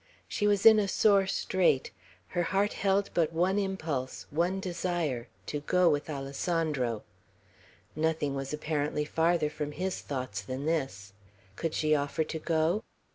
She 0.27 0.47
was 0.47 0.65
in 0.65 0.79
a 0.79 0.87
sore 0.87 1.27
strait. 1.27 1.91
Her 2.29 2.41
heart 2.41 2.73
held 2.73 3.11
but 3.13 3.31
one 3.33 3.59
impulse, 3.59 4.25
one 4.31 4.59
desire, 4.59 5.27
to 5.45 5.59
go 5.59 5.91
with 5.91 6.09
Alessandro; 6.09 7.03
nothing 7.95 8.33
was 8.33 8.51
apparently 8.51 9.05
farther 9.05 9.51
from 9.51 9.73
his 9.73 9.99
thoughts 10.01 10.41
than 10.41 10.65
this. 10.65 11.13
Could 11.55 11.75
she 11.75 11.93
offer 11.93 12.23
to 12.23 12.39
go? 12.39 12.83